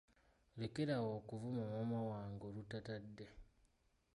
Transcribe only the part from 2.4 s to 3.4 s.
olutatadde.